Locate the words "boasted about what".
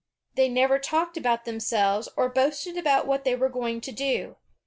2.27-3.23